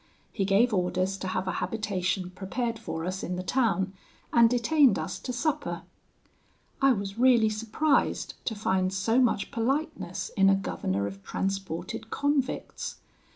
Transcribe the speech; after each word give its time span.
He 0.33 0.45
gave 0.45 0.73
orders 0.73 1.15
to 1.19 1.27
have 1.27 1.47
a 1.47 1.51
habitation 1.61 2.31
prepared 2.31 2.79
for 2.79 3.05
us 3.05 3.21
in 3.21 3.35
the 3.35 3.43
town, 3.43 3.93
and 4.33 4.49
detained 4.49 4.97
us 4.97 5.19
to 5.19 5.31
supper. 5.31 5.83
I 6.81 6.91
was 6.91 7.19
really 7.19 7.49
surprised 7.49 8.33
to 8.45 8.55
find 8.55 8.91
so 8.91 9.19
much 9.21 9.51
politeness 9.51 10.31
in 10.35 10.49
a 10.49 10.55
governor 10.55 11.05
of 11.05 11.21
transported 11.21 12.09
convicts. 12.09 12.95